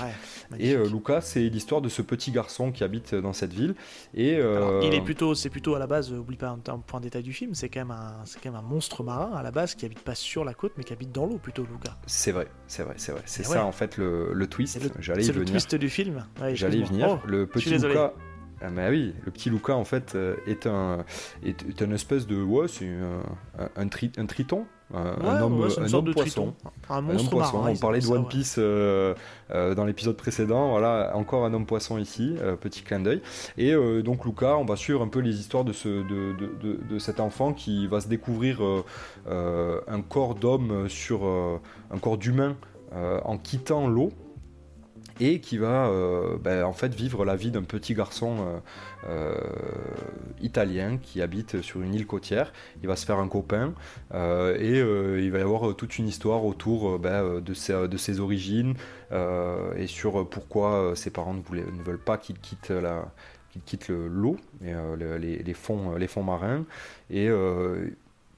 Et 0.57 0.73
euh, 0.73 0.87
Lucas, 0.87 1.21
c'est 1.21 1.41
l'histoire 1.41 1.81
de 1.81 1.89
ce 1.89 2.01
petit 2.01 2.31
garçon 2.31 2.71
qui 2.71 2.83
habite 2.83 3.15
dans 3.15 3.33
cette 3.33 3.53
ville. 3.53 3.75
Et 4.13 4.35
euh, 4.37 4.81
il 4.83 4.93
est 4.93 5.01
plutôt, 5.01 5.35
c'est 5.35 5.49
plutôt 5.49 5.75
à 5.75 5.79
la 5.79 5.87
base, 5.87 6.11
oublie 6.11 6.37
pas 6.37 6.49
un, 6.49 6.79
point 6.79 6.99
de 6.99 7.05
détail 7.05 7.23
du 7.23 7.33
film, 7.33 7.53
c'est 7.53 7.69
quand 7.69 7.81
même 7.81 7.91
un, 7.91 8.15
c'est 8.25 8.41
quand 8.41 8.51
même 8.51 8.59
un 8.59 8.67
monstre 8.67 9.03
marin 9.03 9.31
à 9.35 9.43
la 9.43 9.51
base 9.51 9.75
qui 9.75 9.85
habite 9.85 10.01
pas 10.01 10.15
sur 10.15 10.43
la 10.43 10.53
côte, 10.53 10.73
mais 10.77 10.83
qui 10.83 10.93
habite 10.93 11.11
dans 11.11 11.25
l'eau 11.25 11.37
plutôt, 11.37 11.63
Lucas. 11.63 11.97
C'est 12.05 12.31
vrai, 12.31 12.47
c'est 12.67 12.83
vrai, 12.83 12.95
c'est 12.97 13.11
vrai. 13.11 13.21
C'est 13.25 13.43
ça 13.43 13.65
en 13.65 13.71
fait 13.71 13.97
le, 13.97 14.47
twist. 14.47 14.79
J'allais 14.99 15.23
y 15.23 15.27
venir. 15.27 15.39
le 15.39 15.45
twist 15.45 15.75
du 15.75 15.89
film. 15.89 16.25
J'allais 16.53 16.79
y 16.79 16.83
venir. 16.83 17.19
Oh, 17.23 17.27
le 17.27 17.47
petit 17.47 17.69
Lucas. 17.69 18.13
Ah 18.63 18.69
oui, 18.89 19.13
le 19.25 19.31
petit 19.31 19.49
Lucas 19.49 19.75
en 19.75 19.83
fait 19.83 20.17
est 20.47 20.67
un 20.67 21.03
est, 21.43 21.81
une 21.81 21.91
espèce 21.93 22.25
de 22.27 22.41
ouais 22.41 22.67
c'est 22.69 22.87
un, 22.87 23.23
un, 23.75 23.83
un, 23.83 24.25
triton 24.25 24.65
un, 24.93 25.41
homme, 25.41 25.67
un 25.77 25.93
homme 25.93 26.13
poisson. 26.13 26.53
Un 26.89 27.01
monstre 27.01 27.29
poisson. 27.29 27.63
On 27.67 27.75
parlait 27.75 27.99
de 27.99 28.07
One 28.07 28.27
Piece 28.27 28.55
euh, 28.57 29.15
euh, 29.51 29.73
dans 29.73 29.85
l'épisode 29.85 30.15
précédent. 30.15 30.69
Voilà, 30.69 31.11
encore 31.15 31.45
un 31.45 31.53
homme 31.53 31.65
poisson 31.65 31.97
ici, 31.97 32.35
euh, 32.39 32.55
petit 32.55 32.83
clin 32.83 32.99
d'œil. 32.99 33.21
Et 33.57 33.73
donc 34.03 34.25
Luca, 34.25 34.57
on 34.57 34.65
va 34.65 34.75
suivre 34.75 35.01
un 35.01 35.07
peu 35.07 35.19
les 35.19 35.39
histoires 35.39 35.63
de, 35.63 35.73
ce, 35.73 35.89
de, 35.89 36.35
de, 36.61 36.79
de, 36.89 36.99
cet 36.99 37.19
enfant 37.19 37.53
qui 37.53 37.87
va 37.87 38.01
se 38.01 38.07
découvrir 38.07 38.61
un 39.27 40.01
corps 40.01 40.35
d'homme 40.35 40.87
sur 40.89 41.23
un 41.25 41.97
corps 41.99 42.17
d'humain 42.17 42.55
en 42.93 43.37
quittant 43.37 43.87
l'eau 43.87 44.11
et 45.19 45.39
qui 45.39 45.57
va 45.57 45.87
euh, 45.87 46.37
ben, 46.37 46.63
en 46.63 46.73
fait 46.73 46.93
vivre 46.93 47.25
la 47.25 47.35
vie 47.35 47.51
d'un 47.51 47.63
petit 47.63 47.93
garçon 47.93 48.37
euh, 48.39 48.59
euh, 49.09 49.35
italien 50.41 50.97
qui 50.97 51.21
habite 51.21 51.61
sur 51.61 51.81
une 51.81 51.93
île 51.93 52.07
côtière. 52.07 52.53
Il 52.81 52.87
va 52.87 52.95
se 52.95 53.05
faire 53.05 53.19
un 53.19 53.27
copain 53.27 53.73
et 54.13 54.79
il 54.79 55.31
va 55.31 55.39
y 55.39 55.41
avoir 55.41 55.75
toute 55.75 55.97
une 55.97 56.07
histoire 56.07 56.45
autour 56.45 56.99
ben, 56.99 57.39
de, 57.39 57.53
ses, 57.53 57.87
de, 57.87 57.97
ses, 57.97 58.19
origines 58.19 58.75
et 59.11 59.87
sur 59.87 60.27
pourquoi 60.29 60.93
ses 60.95 61.09
parents 61.09 61.33
ne, 61.33 61.41
voulaient, 61.41 61.65
veulent 61.85 61.99
pas 61.99 62.17
qu'il 62.17 62.39
quitte 62.39 62.69
la 62.69 63.11
qu'il 63.51 63.61
quitte 63.61 63.89
l'eau, 63.89 64.37
les, 64.61 65.43
les, 65.43 65.53
fonds, 65.53 65.95
les 65.95 66.07
fonds 66.07 66.23
marins. 66.23 66.65
Et 67.11 67.29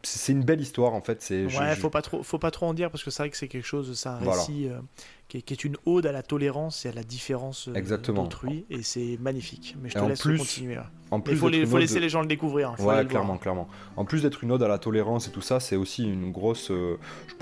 c'est 0.05 0.31
une 0.31 0.43
belle 0.43 0.61
histoire 0.61 0.93
en 0.93 1.01
fait. 1.01 1.21
C'est, 1.21 1.45
ouais, 1.45 1.75
faut 1.75 1.89
pas 1.89 2.01
trop, 2.01 2.23
faut 2.23 2.39
pas 2.39 2.51
trop 2.51 2.67
en 2.67 2.73
dire 2.73 2.91
parce 2.91 3.03
que 3.03 3.11
c'est 3.11 3.23
vrai 3.23 3.29
que 3.29 3.37
c'est 3.37 3.47
quelque 3.47 3.65
chose, 3.65 3.97
c'est 3.97 4.09
un 4.09 4.17
récit 4.17 4.67
euh, 4.69 4.79
qui, 5.27 5.37
est, 5.37 5.63
une 5.63 5.77
ode 5.85 6.05
à 6.05 6.11
la 6.11 6.23
tolérance 6.23 6.85
et 6.85 6.89
à 6.89 6.91
la 6.91 7.03
différence 7.03 7.67
euh, 7.67 7.99
d'autrui 8.13 8.65
et 8.69 8.83
c'est 8.83 9.17
magnifique. 9.19 9.75
Mais 9.81 9.89
je 9.89 9.95
te 9.95 10.05
laisse 10.05 10.21
continuer. 10.21 10.77
En 11.11 11.19
plus, 11.19 11.33
il 11.33 11.37
faut, 11.37 11.49
faut 11.67 11.77
laisser 11.77 11.99
les 11.99 12.09
gens 12.09 12.21
le 12.21 12.27
découvrir. 12.27 12.71
Hein, 12.71 12.83
ouais, 12.83 13.05
clairement, 13.05 13.37
clairement. 13.37 13.67
En 13.95 14.05
plus 14.05 14.23
d'être 14.23 14.43
une 14.43 14.51
ode 14.51 14.63
à 14.63 14.67
la 14.67 14.79
tolérance 14.79 15.27
et 15.27 15.31
tout 15.31 15.41
ça, 15.41 15.59
c'est 15.59 15.75
aussi 15.75 16.03
une 16.03 16.31
grosse. 16.31 16.71
Euh, 16.71 16.97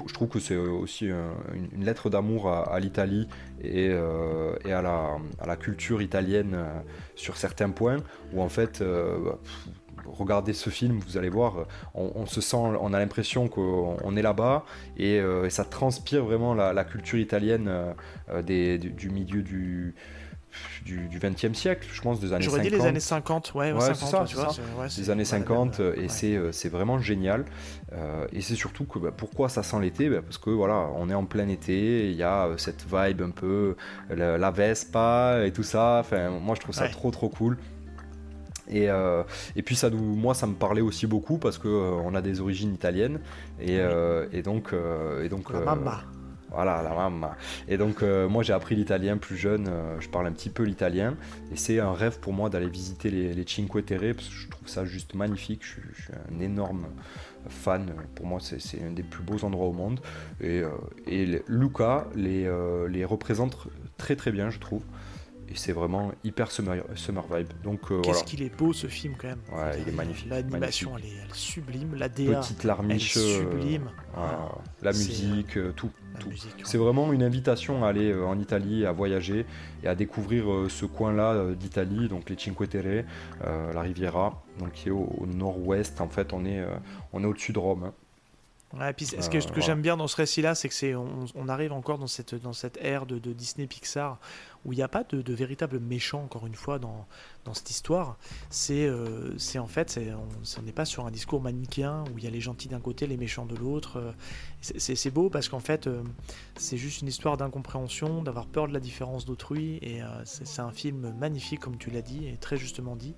je, 0.05 0.13
trouve 0.13 0.27
que 0.27 0.39
c'est 0.39 0.57
aussi 0.57 1.05
une, 1.05 1.85
lettre 1.85 2.09
d'amour 2.09 2.49
à, 2.49 2.79
l'Italie 2.79 3.27
et, 3.61 3.85
et 3.85 4.71
à, 4.71 4.81
la, 4.81 5.17
à, 5.39 5.47
la, 5.47 5.55
culture 5.55 6.01
italienne 6.01 6.57
sur 7.15 7.37
certains 7.37 7.69
points 7.69 7.97
où 8.33 8.41
en 8.41 8.49
fait. 8.49 8.81
Bah, 8.81 9.39
regardez 10.05 10.53
ce 10.53 10.69
film, 10.69 10.99
vous 10.99 11.17
allez 11.17 11.29
voir, 11.29 11.65
on, 11.93 12.25
se 12.25 12.41
sent, 12.41 12.57
on 12.57 12.93
a 12.93 12.99
l'impression 12.99 13.47
qu'on 13.47 14.15
est 14.15 14.21
là-bas 14.21 14.65
et, 14.97 15.19
euh, 15.19 15.49
ça 15.49 15.65
transpire 15.65 16.23
vraiment 16.23 16.53
la, 16.53 16.83
culture 16.83 17.19
italienne 17.19 17.69
euh, 18.29 18.41
du, 18.41 19.09
milieu 19.09 19.41
du 19.41 19.95
du, 20.85 21.09
20e 21.17 21.55
siècle, 21.55 21.87
je 21.91 21.99
pense, 22.01 22.19
des 22.19 22.31
années 22.31 22.43
50. 22.43 22.51
J'aurais 22.51 22.61
dit 22.61 22.69
les 22.69 22.85
années 22.85 22.99
50, 22.99 23.53
ouais, 23.55 23.71
ouais, 23.71 23.93
50, 23.95 24.27
tu 24.27 24.35
vois, 24.35 24.53
des 24.87 25.09
années 25.09 25.25
50, 25.25 25.79
et 25.79 26.07
euh, 26.37 26.51
c'est 26.51 26.69
vraiment 26.69 26.99
génial. 26.99 27.45
et 28.31 28.41
c'est 28.41 28.55
surtout 28.55 28.85
que 28.85 28.99
bah, 28.99 29.11
pourquoi 29.15 29.49
ça 29.49 29.63
sent 29.63 29.79
l'été? 29.81 30.09
Bah, 30.09 30.21
Parce 30.21 30.37
que 30.37 30.51
voilà, 30.51 30.89
on 30.95 31.09
est 31.09 31.15
en 31.15 31.25
plein 31.25 31.47
été, 31.47 32.11
il 32.11 32.15
y 32.15 32.23
a 32.23 32.49
cette 32.57 32.85
vibe 32.85 33.21
un 33.23 33.31
peu, 33.31 33.75
la, 34.09 34.51
Vespa 34.51 35.43
et 35.43 35.51
tout 35.51 35.63
ça. 35.63 35.97
Enfin, 36.01 36.29
moi 36.29 36.53
je 36.53 36.61
trouve 36.61 36.75
ça 36.75 36.87
trop 36.87 37.09
trop 37.09 37.29
cool. 37.29 37.57
Et, 38.69 38.89
euh, 38.89 39.23
et, 39.55 39.61
puis 39.61 39.75
ça 39.75 39.89
nous, 39.89 40.15
moi 40.15 40.33
ça 40.33 40.47
me 40.47 40.53
parlait 40.53 40.81
aussi 40.81 41.07
beaucoup 41.07 41.37
parce 41.37 41.57
que 41.57 41.67
euh, 41.67 41.91
on 42.03 42.15
a 42.15 42.21
des 42.21 42.39
origines 42.41 42.73
italiennes. 42.73 43.19
Et, 43.59 43.79
euh, 43.79 44.27
et 44.31 44.41
donc 44.41 44.73
et 45.23 45.29
donc 45.29 45.51
la 45.51 45.59
mamma. 45.59 46.03
voilà 46.49 46.81
la 46.81 46.93
mamma. 46.93 47.35
Et 47.67 47.77
donc 47.77 48.01
moi 48.01 48.43
j'ai 48.43 48.53
appris 48.53 48.75
l'italien 48.75 49.17
plus 49.17 49.37
jeune 49.37 49.69
je 49.99 50.07
parle 50.09 50.27
un 50.27 50.31
petit 50.31 50.49
peu 50.49 50.63
l'italien. 50.63 51.15
Et 51.51 51.57
c'est 51.57 51.79
un 51.79 51.93
rêve 51.93 52.19
pour 52.19 52.33
moi 52.33 52.49
d'aller 52.49 52.69
visiter 52.69 53.09
les, 53.09 53.33
les, 53.33 53.45
Cinque 53.47 53.85
Terre 53.85 54.15
parce 54.15 54.29
que 54.29 54.35
je 54.35 54.49
trouve 54.49 54.67
ça 54.67 54.85
juste 54.85 55.13
magnifique. 55.13 55.61
Je, 55.63 55.81
je 55.93 56.01
suis 56.03 56.13
un 56.13 56.39
énorme 56.39 56.85
fan. 57.49 57.93
Pour 58.15 58.25
moi 58.25 58.39
c'est 58.39 58.81
un 58.81 58.91
des 58.91 59.03
plus 59.03 59.23
beaux 59.23 59.43
endroits 59.43 59.67
au 59.67 59.73
monde. 59.73 59.99
Et, 60.41 60.61
et 61.07 61.41
Luca 61.47 62.07
les, 62.15 62.49
les 62.89 63.05
représente 63.05 63.57
très 63.97 64.15
très 64.15 64.31
bien 64.31 64.49
je 64.49 64.59
trouve 64.59 64.83
et 65.49 65.55
c'est 65.55 65.71
vraiment 65.71 66.11
hyper 66.23 66.51
summer, 66.51 66.83
summer 66.95 67.23
vibe. 67.31 67.47
Donc 67.63 67.91
euh, 67.91 68.01
Qu'est-ce 68.01 68.23
qu'il 68.23 68.41
est 68.41 68.55
beau 68.55 68.73
ce 68.73 68.87
film 68.87 69.15
quand 69.17 69.27
même. 69.27 69.41
Ouais, 69.51 69.79
il 69.81 69.89
est 69.89 69.95
magnifique. 69.95 70.29
L'animation 70.29 70.97
elle, 70.97 71.05
est 71.05 71.33
sublime, 71.33 71.95
la 71.95 72.09
DA 72.09 72.39
petite 72.39 72.63
larmiche, 72.63 73.17
elle 73.17 73.23
est 73.23 73.39
sublime. 73.39 73.91
Ah, 74.15 74.49
la 74.81 74.91
musique, 74.91 75.57
euh, 75.57 75.71
tout. 75.75 75.91
tout. 76.19 76.29
C'est 76.63 76.77
vraiment 76.77 77.11
une 77.13 77.23
invitation 77.23 77.83
à 77.83 77.89
aller 77.89 78.11
euh, 78.11 78.25
en 78.25 78.39
Italie, 78.39 78.85
à 78.85 78.91
voyager 78.91 79.45
et 79.83 79.87
à 79.87 79.95
découvrir 79.95 80.45
ce 80.69 80.85
coin-là 80.85 81.53
d'Italie, 81.53 82.07
donc 82.07 82.29
les 82.29 82.37
Cinque 82.37 82.69
Terre, 82.69 83.05
la 83.41 83.81
Riviera, 83.81 84.43
donc 84.59 84.71
qui 84.71 84.89
est 84.89 84.91
au, 84.91 85.27
nord-ouest. 85.27 85.99
En 86.01 86.09
fait, 86.09 86.33
on 86.33 86.45
est 86.45 86.63
on 87.11 87.23
est 87.23 87.27
au-dessus 87.27 87.53
de 87.53 87.59
Rome. 87.59 87.83
Hein. 87.85 87.93
Ouais, 88.79 88.91
puis 88.93 89.05
ce 89.05 89.29
que, 89.29 89.51
que 89.51 89.61
j'aime 89.61 89.81
bien 89.81 89.97
dans 89.97 90.07
ce 90.07 90.15
récit-là, 90.15 90.55
c'est 90.55 90.67
que 90.67 90.73
c'est 90.73 90.95
on, 90.95 91.25
on, 91.35 91.47
arrive 91.47 91.71
encore 91.73 91.99
dans 91.99 92.07
cette 92.07 92.33
dans 92.33 92.53
cette 92.53 92.77
ère 92.77 93.05
de, 93.05 93.19
de 93.19 93.31
Disney 93.31 93.67
Pixar 93.67 94.19
où 94.65 94.71
il 94.71 94.77
n'y 94.77 94.83
a 94.83 94.87
pas 94.87 95.03
de, 95.03 95.21
de, 95.21 95.33
véritable 95.33 95.79
méchant, 95.79 96.23
encore 96.23 96.47
une 96.47 96.55
fois, 96.55 96.79
dans, 96.79 97.05
dans 97.43 97.53
cette 97.53 97.69
histoire. 97.69 98.17
C'est 98.49 98.85
euh, 98.85 99.35
en 99.57 99.67
fait, 99.67 99.99
on 100.57 100.61
n'est 100.61 100.71
pas 100.71 100.85
sur 100.85 101.05
un 101.05 101.11
discours 101.11 101.41
manichéen 101.41 102.03
où 102.13 102.17
il 102.17 102.23
y 102.23 102.27
a 102.27 102.29
les 102.29 102.39
gentils 102.39 102.69
d'un 102.69 102.79
côté, 102.79 103.05
les 103.05 103.17
méchants 103.17 103.45
de 103.45 103.55
l'autre. 103.55 104.13
C'est 104.61 105.11
beau 105.11 105.29
parce 105.29 105.49
qu'en 105.49 105.59
fait, 105.59 105.87
euh, 105.87 106.01
c'est 106.55 106.77
juste 106.77 107.01
une 107.01 107.09
histoire 107.09 107.35
d'incompréhension, 107.35 108.23
d'avoir 108.23 108.45
peur 108.45 108.67
de 108.67 108.73
la 108.73 108.79
différence 108.79 109.25
d'autrui. 109.25 109.79
Et 109.81 110.01
euh, 110.01 110.07
c'est 110.23 110.61
un 110.61 110.71
film 110.71 111.13
magnifique, 111.19 111.59
comme 111.59 111.77
tu 111.77 111.89
l'as 111.89 112.01
dit, 112.01 112.27
et 112.27 112.37
très 112.37 112.57
justement 112.57 112.95
dit. 112.95 113.15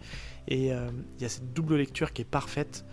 Et 0.47 0.67
il 0.67 1.21
y 1.21 1.25
a 1.25 1.29
cette 1.29 1.53
double 1.53 1.75
lecture 1.75 2.13
qui 2.13 2.21
est 2.21 2.25
parfaite. 2.25 2.85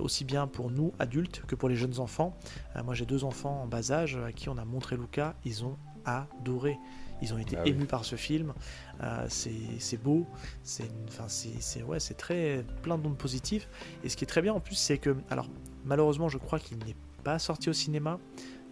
Aussi 0.00 0.24
bien 0.24 0.46
pour 0.46 0.70
nous 0.70 0.92
adultes 0.98 1.42
que 1.46 1.54
pour 1.54 1.68
les 1.68 1.76
jeunes 1.76 2.00
enfants. 2.00 2.36
moi 2.84 2.94
j'ai 2.94 3.06
deux 3.06 3.22
enfants 3.22 3.62
en 3.62 3.66
bas 3.66 3.92
âge 3.92 4.16
à 4.16 4.32
qui 4.32 4.48
on 4.48 4.58
a 4.58 4.64
montré 4.64 4.96
Luca, 4.96 5.34
ils 5.44 5.64
ont 5.64 5.76
adoré. 6.04 6.78
Ils 7.20 7.34
ont 7.34 7.38
été 7.38 7.56
ah 7.56 7.66
émus 7.66 7.86
par 7.86 8.04
ce 8.04 8.16
film. 8.16 8.54
Euh, 9.02 9.26
c'est 9.28 10.02
beau. 10.02 10.26
C'est 10.62 10.90
enfin, 11.08 11.24
c'est 11.28 11.82
ouais, 11.82 11.98
très 12.16 12.64
plein 12.82 12.98
d'ondes 12.98 13.18
positives. 13.18 13.66
Et 14.04 14.08
ce 14.08 14.16
qui 14.16 14.24
est 14.24 14.28
très 14.28 14.42
bien 14.42 14.54
en 14.54 14.60
plus, 14.60 14.76
c'est 14.76 14.98
que, 14.98 15.16
alors 15.30 15.48
malheureusement, 15.84 16.28
je 16.28 16.38
crois 16.38 16.58
qu'il 16.58 16.78
n'est 16.78 16.96
pas 17.24 17.38
sorti 17.38 17.68
au 17.70 17.72
cinéma 17.72 18.18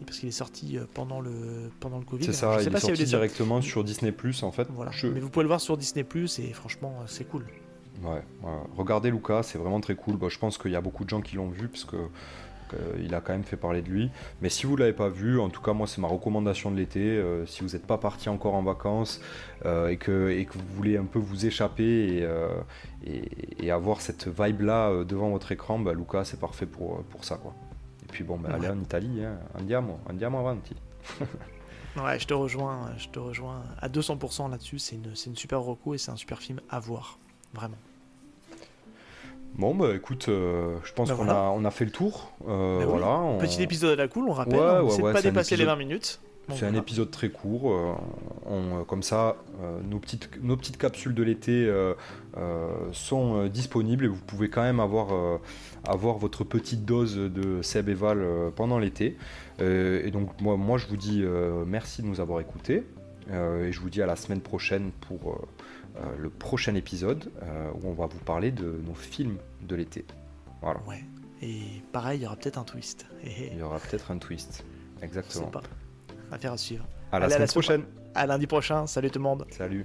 parce 0.05 0.19
qu'il 0.19 0.29
est 0.29 0.33
sorti 0.33 0.77
euh, 0.77 0.85
pendant 0.93 1.21
le 1.21 1.71
pendant 1.81 1.99
le 1.99 2.05
Covid. 2.05 2.25
C'est 2.25 2.33
ça, 2.33 2.59
il 2.61 2.69
est 2.69 2.79
sorti 2.79 3.05
directement 3.05 3.61
sur 3.63 3.83
Disney 3.83 4.13
Plus 4.13 4.43
en 4.43 4.53
fait. 4.53 4.69
Voilà. 4.71 4.93
Mais 5.05 5.21
vous 5.21 5.31
pouvez 5.31 5.45
le 5.45 5.49
voir 5.49 5.61
sur 5.61 5.77
Disney 5.77 6.05
Plus 6.05 6.39
et 6.39 6.53
franchement, 6.53 6.99
euh, 7.01 7.05
c'est 7.07 7.25
cool. 7.25 7.47
Ouais, 8.03 8.23
regardez 8.77 9.11
Luca, 9.11 9.43
c'est 9.43 9.59
vraiment 9.59 9.81
très 9.81 9.95
cool. 9.95 10.17
Bah, 10.17 10.29
je 10.31 10.39
pense 10.39 10.59
qu'il 10.59 10.71
y 10.71 10.77
a 10.77 10.81
beaucoup 10.81 11.05
de 11.05 11.11
gens 11.11 11.21
qui 11.21 11.37
l'ont 11.37 11.49
vu 11.49 11.69
parce 11.69 11.85
que 11.85 11.97
il 12.99 13.15
a 13.15 13.21
quand 13.21 13.33
même 13.33 13.45
fait 13.45 13.57
parler 13.57 13.83
de 13.83 13.89
lui. 13.89 14.11
Mais 14.41 14.49
si 14.49 14.67
vous 14.67 14.75
ne 14.75 14.81
l'avez 14.81 14.93
pas 14.93 15.09
vu, 15.09 15.39
en 15.41 15.49
tout 15.49 15.63
cas 15.63 15.73
moi 15.73 15.87
c'est 15.87 16.01
ma 16.01 16.09
recommandation 16.09 16.71
de 16.71 16.77
l'été, 16.77 17.01
euh, 17.01 17.47
si 17.47 17.63
vous 17.63 17.71
n'êtes 17.71 17.87
pas 17.87 17.99
parti 17.99 18.29
encore 18.29 18.55
en 18.55 18.63
vacances 18.63 19.21
euh, 19.65 19.89
et, 19.89 19.97
que, 19.97 20.45
vous 20.53 20.75
voulez 20.75 20.97
un 20.97 21.05
peu 21.05 21.19
vous 21.19 21.47
échapper 21.47 22.19
et, 22.19 22.23
euh, 22.23 22.63
avoir 23.71 24.01
cette 24.01 24.29
vibe-là 24.29 25.05
devant 25.05 25.31
votre 25.31 25.53
écran, 25.53 25.79
bah, 25.79 25.93
Luca 25.93 26.25
c'est 26.25 26.41
parfait 26.41 26.67
pour, 26.67 27.05
ça. 27.23 27.39
Et 28.05 28.09
puis 28.09 28.25
bon, 28.25 28.39
bah, 28.39 28.51
allez 28.55 28.69
en 28.69 28.81
Italie, 28.81 29.25
hein. 29.25 29.39
andiamo, 29.59 29.99
andiamo 30.09 30.39
avanti. 30.39 30.75
ouais, 31.97 32.19
je 32.19 32.27
te 32.27 32.35
rejoins, 32.35 32.93
je 32.97 33.09
te 33.09 33.19
rejoins 33.19 33.63
à 33.81 33.89
200% 33.89 34.51
là-dessus, 34.51 34.79
c'est 34.79 34.97
une, 34.97 35.13
une 35.27 35.37
super 35.37 35.61
reco 35.61 35.95
et 35.95 35.99
c'est 35.99 36.11
un 36.11 36.17
super 36.17 36.39
film 36.39 36.61
à 36.71 36.81
voir, 36.81 37.19
vraiment. 37.57 37.77
Bon, 39.57 39.75
bah 39.75 39.95
écoute, 39.95 40.27
euh, 40.29 40.77
je 40.85 40.93
pense 40.93 41.09
ben 41.09 41.17
qu'on 41.17 41.29
a, 41.29 41.51
on 41.55 41.65
a 41.65 41.71
fait 41.71 41.87
le 41.87 41.91
tour. 41.91 42.31
Euh, 42.47 42.81
ben 42.81 42.87
voilà, 42.87 43.39
Petit 43.39 43.63
épisode 43.63 43.99
à 43.99 44.03
la 44.03 44.09
cool, 44.09 44.29
on 44.29 44.33
rappelle. 44.33 44.59
on 44.59 44.97
de 44.97 45.13
pas 45.13 45.23
dépasser 45.23 45.57
les 45.57 45.65
20 45.65 45.77
minutes. 45.77 46.21
c'est 46.55 46.67
un 46.67 46.75
épisode 46.75 47.11
très 47.11 47.31
court. 47.31 47.75
On, 48.45 48.85
comme 48.85 49.03
ça, 49.03 49.37
nos, 49.89 49.99
petites, 49.99 50.29
nos 50.43 50.57
petites 50.59 50.77
capsules 50.77 51.15
de 51.15 51.23
l'été 51.23 51.73
sont 52.93 53.47
disponibles 53.47 54.05
et 54.05 54.09
vous 54.09 54.21
pouvez 54.27 54.51
quand 54.51 54.63
même 54.63 54.81
avoir, 54.81 55.41
avoir 55.89 56.19
votre 56.19 56.45
petite 56.45 56.85
dose 56.85 57.17
de 57.17 57.63
Seb 57.63 57.89
et 57.89 57.95
Val 57.95 58.23
pendant 58.55 58.79
l'été. 58.79 59.17
et 59.59 60.11
donc, 60.11 60.39
moi, 60.43 60.59
moi, 60.59 60.77
je 60.77 60.87
vous 60.87 60.99
dis 60.99 61.25
merci 61.67 62.03
de 62.03 62.09
nous 62.09 62.21
avoir 62.21 62.41
écoutés. 62.41 62.85
Et 63.31 63.73
je 63.73 63.81
vous 63.81 63.91
dis 63.91 64.03
à 64.03 64.07
la 64.07 64.17
semaine 64.17 64.41
prochaine 64.41 64.93
pour 64.93 65.47
le 66.19 66.31
prochain 66.31 66.75
épisode 66.75 67.31
où 67.75 67.89
on 67.89 67.93
va 67.93 68.07
vous 68.07 68.19
parler 68.19 68.51
de 68.51 68.81
nos 68.87 68.95
films 68.95 69.39
de 69.63 69.77
l'été. 69.77 70.05
Voilà. 70.63 70.81
Ouais. 70.87 71.05
Et 71.43 71.83
pareil, 71.93 72.21
il 72.21 72.23
y 72.23 72.27
aura 72.27 72.37
peut-être 72.37 72.59
un 72.59 72.65
twist. 72.65 73.07
Il 73.25 73.59
y 73.59 73.63
aura 73.63 73.79
peut-être 73.79 74.11
un 74.11 74.19
twist. 74.19 74.65
Exactement. 75.03 75.51
Affaire 76.33 76.53
à 76.53 76.57
suivre. 76.57 76.87
À 77.13 77.19
la 77.19 77.29
semaine 77.29 77.49
prochaine. 77.49 77.85
À 78.15 78.27
lundi 78.27 78.47
prochain. 78.47 78.87
Salut 78.87 79.11
tout 79.11 79.19
le 79.19 79.25
monde. 79.25 79.47
Salut. 79.51 79.85